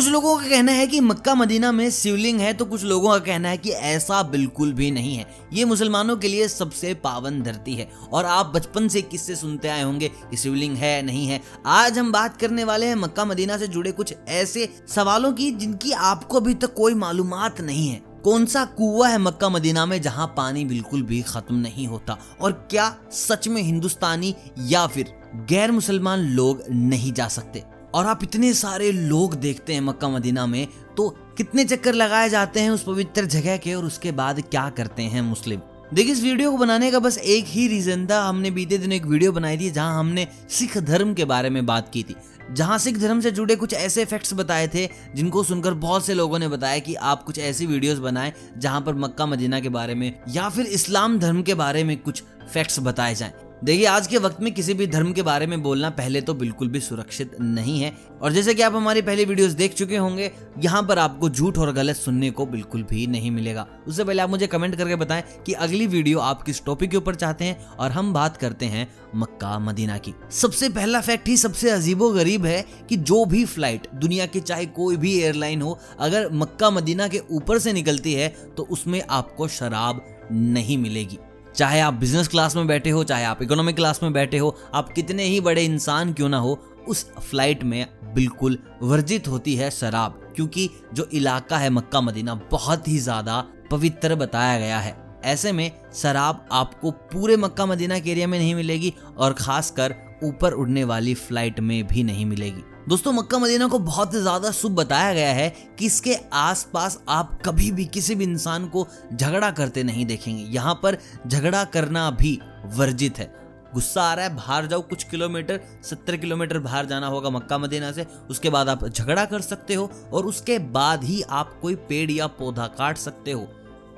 [0.00, 3.18] कुछ लोगों का कहना है कि मक्का मदीना में शिवलिंग है तो कुछ लोगों का
[3.18, 7.74] कहना है कि ऐसा बिल्कुल भी नहीं है। ये मुसलमानों के लिए सबसे पावन धरती
[7.74, 11.98] है। और आप बचपन से किससे सुनते आए होंगे कि शिवलिंग है, नहीं है। आज
[11.98, 16.40] हम बात करने वाले हैं मक्का मदीना से जुड़े कुछ ऐसे सवालों की, जिनकी आपको
[16.40, 20.64] अभी तक कोई मालूम नहीं है। कौन सा कुआ है मक्का मदीना में जहाँ पानी
[20.64, 22.18] बिल्कुल भी खत्म नहीं होता?
[22.40, 27.79] और क्या सच में हिंदुस्तानी या फिर गैर मुसलमान लोग नहीं जा सकते?
[27.94, 30.66] और आप इतने सारे लोग देखते हैं मक्का मदीना में
[30.96, 35.02] तो कितने चक्कर लगाए जाते हैं उस पवित्र जगह के और उसके बाद क्या करते
[35.02, 35.60] हैं मुस्लिम?
[35.94, 39.06] देखिए, इस वीडियो को बनाने का बस एक ही रीजन था। हमने बीते दिन एक
[39.06, 42.14] वीडियो बनाई थी जहाँ हमने सिख धर्म के बारे में बात की थी।
[42.52, 46.38] जहाँ सिख धर्म से जुड़े कुछ ऐसे फैक्ट्स बताए थे, जिनको सुनकर बहुत से लोगों
[46.38, 50.12] ने बताया कि आप कुछ ऐसी वीडियोस बनाएँ जहाँ पर मक्का मदीना के बारे में
[50.28, 53.32] या फिर इस्लाम धर्म के बारे में कुछ फैक्ट्स बताए जाएँ।
[53.64, 56.68] देखिए, आज के वक्त में किसी भी धर्म के बारे में बोलना पहले तो बिल्कुल
[56.68, 57.92] भी सुरक्षित नहीं है।
[58.22, 61.72] और जैसे कि आप हमारी पहली वीडियोस देख चुके होंगे, यहाँ पर आपको झूठ और
[61.72, 65.52] गलत सुनने को बिल्कुल भी नहीं मिलेगा। उससे पहले आप मुझे कमेंट करके बताएँ कि
[65.52, 69.58] अगली वीडियो आप किस टॉपिक के ऊपर चाहते हैं और हम बात करते हैं मक्का,
[69.58, 74.26] मदीना की। सबसे पहला फैक्ट ही सबसे अजीबो गरीब है कि जो भी फ़्लाइट दुनिया
[74.26, 78.68] की चाहे कोई भी एयरलाइन हो, अगर मक्का, मदीना के ऊपर से निकलती है तो
[78.70, 81.18] उसमें आपको शराब नहीं मिलेगी।
[81.56, 84.92] चाहे आप बिज़नेस क्लास में बैठे हो, चाहे आप इकोनॉमिक क्लास में बैठे हो, आप
[84.92, 90.20] कितने ही बड़े इंसान क्यों ना हो, उस फ़्लाइट में बिल्कुल वर्जित होती है शराब,
[90.36, 95.70] क्योंकि जो इलाका है मक्का मदीना, बहुत ही ज़्यादा पवित्र बताया गया है। ऐसे में
[95.94, 101.14] शराब आपको पूरे मक्का मदीना के एरिया में नहीं मिलेगी और खासकर ऊपर उड़ने वाली
[101.14, 105.48] फ़्लाइट में भी नहीं मिलेगी। दोस्तों, मक्का मदीना को बहुत ज़्यादा शुभ बताया गया है
[105.78, 110.74] कि इसके आसपास आप कभी भी किसी भी इंसान को झगड़ा करते नहीं देखेंगे। यहाँ
[110.82, 112.38] पर झगड़ा करना भी
[112.76, 113.30] वर्जित है।
[113.74, 117.92] गुस्सा आ रहा है, बाहर जाओ, कुछ किलोमीटर, सत्तर किलोमीटर बाहर जाना होगा मक्का मदीना
[117.92, 122.10] से, उसके बाद आप झगड़ा कर सकते हो और उसके बाद ही आप कोई पेड़
[122.10, 123.48] या पौधा काट सकते हो।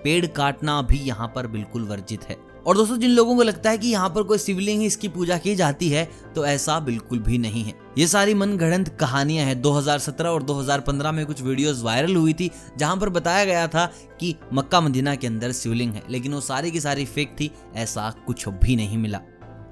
[0.05, 3.79] पेड़ काटना भी यहाँ पर बिल्कुल वर्जित है। और दोस्तों, जिन लोगों को लगता है
[3.79, 6.05] कि यहाँ पर कोई शिवलिंग ही इसकी पूजा की जाती है
[6.35, 11.13] तो ऐसा बिल्कुल भी नहीं है। ये सारी मन गढ़ंत कहानियाँ हैं। 2017 और 2015
[11.13, 13.87] में कुछ वीडियोस वायरल हुई थी, जहाँ पर बताया गया था
[14.21, 18.15] कि मक्का मदीना के अंदर शिवलिंग है, लेकिन वो सारी की सारी फेक थी, ऐसा
[18.27, 19.21] कुछ भी नहीं मिला।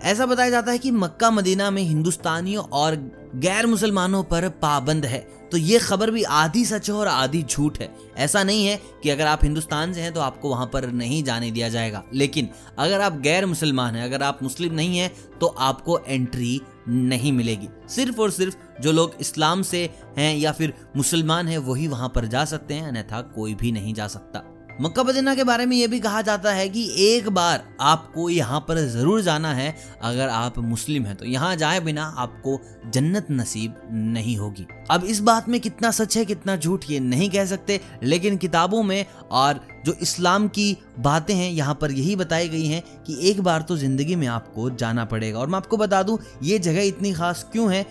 [0.03, 2.95] ऐसा बताया जाता है कि मक्का, मदीना में हिंदुस्तानियों और
[3.37, 5.19] गैर मुसलमानों पर पाबंद है।
[5.53, 9.11] तो ये खबर भी आधी सच है और आधी झूठ है। ऐसा नहीं है कि
[9.11, 13.01] अगर आप हिंदुस्तान से हैं तो आपको वहाँ पर नहीं जाने दिया जाएगा। लेकिन अगर
[13.01, 18.21] आप गैर मुसलमान हैं, अगर आप मुस्लिम नहीं हैं तो आपको एंट्री नहीं मिलेगी। सिर्फ़
[18.21, 19.89] और सिर्फ़ जो लोग इस्लाम से
[20.19, 23.95] हैं या फिर मुसलमान हैं, वही वहाँ पर जा सकते हैं, अन्यथा कोई भी नहीं
[23.95, 24.43] जा सकता।
[24.81, 28.61] मक्का मदीना के बारे में यह भी कहा जाता है कि एक बार आपको यहाँ
[28.61, 33.75] पर ज़रूर जाना है अगर आप मुस्लिम हैं। तो यहाँ जाए बिना आपको जन्नत नसीब
[33.93, 37.81] नहीं होगी। अब इस बात में कितना सच है, कितना झूठ ये नहीं कह सकते,
[38.03, 42.83] लेकिन किताबों में और जो इस्लाम की बातें हैं, यहाँ पर यही बताई गई हैं
[43.07, 46.59] कि एक बार तो ज़िंदगी में आपको जाना पड़ेगा। और मैं आपको बता दूँ, ये
[46.59, 47.83] जगह इतनी खास क्यों है?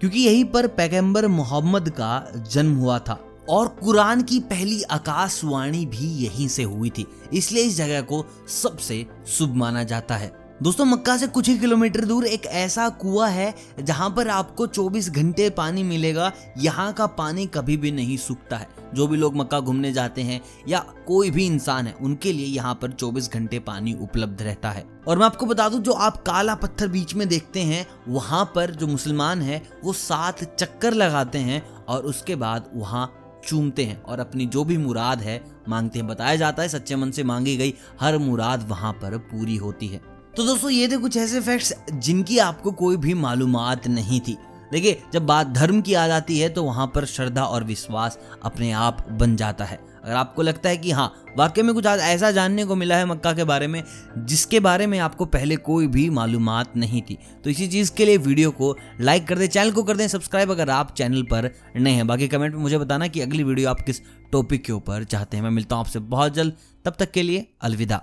[0.00, 6.24] क्योंकि यहीं पर पैगंबर मोहम्मद का जन्म हुआ था। और कुरान की पहली आकाशवाणी भी
[6.24, 8.24] यहीं से हुई थी, इसलिए इस जगह को
[8.62, 13.28] सबसे शुभ माना जाता है। दोस्तों, मक्का से कुछ ही किलोमीटर दूर एक ऐसा कुआ
[13.28, 18.56] है, जहाँ पर आपको 24 घंटे पानी मिलेगा। यहाँ का पानी कभी भी नहीं सूखता
[18.56, 22.46] है। जो भी लोग मक्का घूमने जाते हैं, या कोई भी इंसान है, उनके लिए
[22.46, 26.22] यहाँ पर 24 घंटे पानी उपलब्ध रहता है। और मैं आपको बता दूँ, जो आप
[26.22, 31.38] काला पत्थर बीच में देखते हैं, वहाँ पर जो मुसलमान है, वो सात चक्कर लगाते
[31.38, 36.08] हैं और उसके बाद वहाँ चूमते हैं और अपनी जो भी मुराद है मांगते हैं।
[36.08, 40.00] बताया जाता है, सच्चे मन से मांगी गई हर मुराद वहाँ पर पूरी होती है।
[40.36, 44.36] तो दोस्तों, ये थे कुछ ऐसे फैक्ट्स जिनकी आपको कोई भी मालूमात नहीं थी।
[44.72, 48.72] देखिए, जब बात धर्म की आ जाती है तो वहाँ पर श्रद्धा और विश्वास अपने
[48.72, 52.30] आप बन जाता है। अगर आपको लगता है कि हाँ वाकई में कुछ आज ऐसा
[52.30, 53.82] जानने को मिला है मक्का के बारे में,
[54.18, 58.16] जिसके बारे में आपको पहले कोई भी मालूम नहीं थी तो इसी चीज़ के लिए
[58.18, 61.90] वीडियो को लाइक कर दें, चैनल को कर दें, सब्सक्राइब अगर आप चैनल पर नए
[61.90, 64.00] हैं। बाकी कमेंट में मुझे बताना कि अगली वीडियो आप किस
[64.32, 66.54] टॉपिक के ऊपर चाहते हैं। मैं मिलता हूँ आपसे बहुत जल्द,
[66.84, 68.02] तब तक के लिए अलविदा।